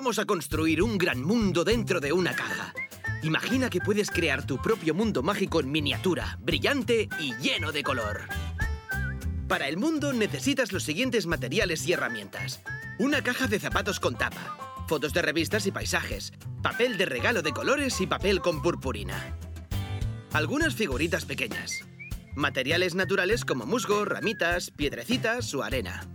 [0.00, 2.72] Vamos a construir un gran mundo dentro de una caja.
[3.22, 8.22] Imagina que puedes crear tu propio mundo mágico en miniatura, brillante y lleno de color.
[9.46, 12.62] Para el mundo necesitas los siguientes materiales y herramientas.
[12.98, 16.32] Una caja de zapatos con tapa, fotos de revistas y paisajes,
[16.62, 19.36] papel de regalo de colores y papel con purpurina.
[20.32, 21.84] Algunas figuritas pequeñas.
[22.34, 26.08] Materiales naturales como musgo, ramitas, piedrecitas o arena.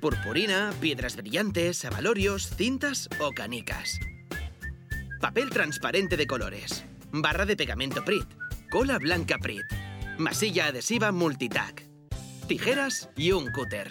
[0.00, 4.00] Purpurina, piedras brillantes, abalorios, cintas o canicas.
[5.20, 6.86] Papel transparente de colores.
[7.12, 8.26] Barra de pegamento Prit.
[8.70, 9.66] Cola blanca Prit.
[10.16, 11.84] Masilla adhesiva Multitac.
[12.48, 13.88] Tijeras y un cúter.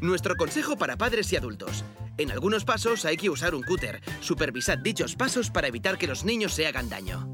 [0.00, 1.84] Nuestro consejo para padres y adultos.
[2.16, 4.00] En algunos pasos hay que usar un cúter.
[4.20, 7.30] Supervisad dichos pasos para evitar que los niños se hagan daño.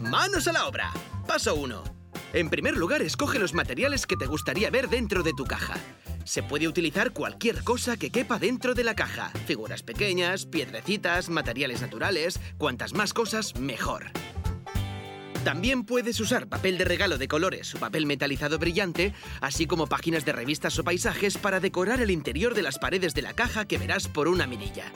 [0.00, 0.90] ¡Manos a la obra!
[1.26, 1.84] Paso 1.
[2.32, 5.74] En primer lugar, escoge los materiales que te gustaría ver dentro de tu caja.
[6.24, 9.30] Se puede utilizar cualquier cosa que quepa dentro de la caja.
[9.46, 14.10] Figuras pequeñas, piedrecitas, materiales naturales, cuantas más cosas, mejor.
[15.44, 20.24] También puedes usar papel de regalo de colores o papel metalizado brillante, así como páginas
[20.24, 23.76] de revistas o paisajes para decorar el interior de las paredes de la caja que
[23.76, 24.90] verás por una mirilla.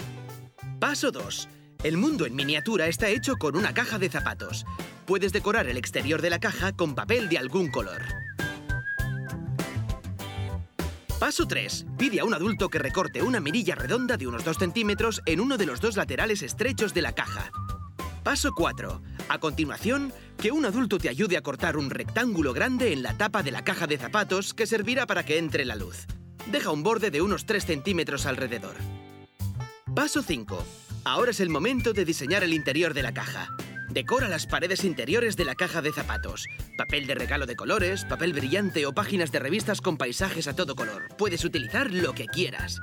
[0.80, 1.48] Paso 2.
[1.84, 4.64] El mundo en miniatura está hecho con una caja de zapatos.
[5.04, 8.27] Puedes decorar el exterior de la caja con papel de algún color.
[11.18, 11.86] Paso 3.
[11.98, 15.56] Pide a un adulto que recorte una mirilla redonda de unos 2 centímetros en uno
[15.56, 17.50] de los dos laterales estrechos de la caja.
[18.22, 19.02] Paso 4.
[19.28, 23.42] A continuación, que un adulto te ayude a cortar un rectángulo grande en la tapa
[23.42, 26.06] de la caja de zapatos que servirá para que entre la luz.
[26.52, 28.76] Deja un borde de unos 3 centímetros alrededor.
[29.96, 30.64] Paso 5.
[31.02, 33.56] Ahora es el momento de diseñar el interior de la caja.
[33.90, 36.46] Decora las paredes interiores de la caja de zapatos.
[36.76, 40.76] Papel de regalo de colores, papel brillante o páginas de revistas con paisajes a todo
[40.76, 41.08] color.
[41.16, 42.80] Puedes utilizar lo que quieras.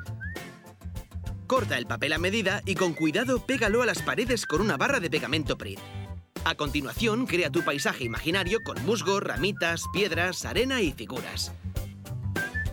[1.48, 5.00] Corta el papel a medida y con cuidado pégalo a las paredes con una barra
[5.00, 5.80] de pegamento Prit.
[6.44, 11.52] A continuación, crea tu paisaje imaginario con musgo, ramitas, piedras, arena y figuras.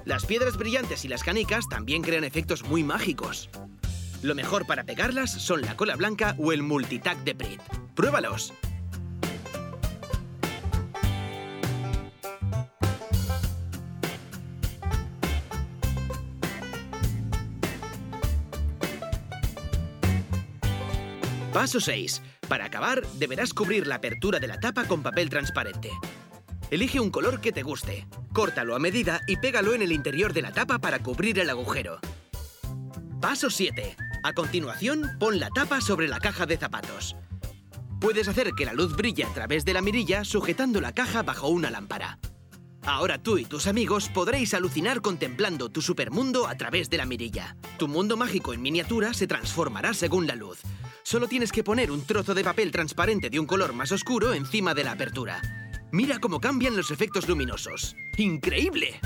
[0.04, 3.50] Las piedras brillantes y las canicas también crean efectos muy mágicos.
[4.22, 7.60] Lo mejor para pegarlas son la cola blanca o el multitac de Prit.
[7.94, 8.52] ¡Pruébalos!
[21.52, 22.22] Paso 6.
[22.48, 25.90] Para acabar, deberás cubrir la apertura de la tapa con papel transparente.
[26.70, 28.06] Elige un color que te guste.
[28.32, 32.00] Córtalo a medida y pégalo en el interior de la tapa para cubrir el agujero.
[33.20, 33.96] Paso 7.
[34.24, 37.16] A continuación, pon la tapa sobre la caja de zapatos.
[38.00, 41.48] Puedes hacer que la luz brille a través de la mirilla sujetando la caja bajo
[41.48, 42.18] una lámpara.
[42.84, 47.56] Ahora tú y tus amigos podréis alucinar contemplando tu supermundo a través de la mirilla.
[47.78, 50.60] Tu mundo mágico en miniatura se transformará según la luz.
[51.02, 54.74] Solo tienes que poner un trozo de papel transparente de un color más oscuro encima
[54.74, 55.40] de la apertura.
[55.90, 57.96] Mira cómo cambian los efectos luminosos.
[58.16, 59.00] ¡Increíble!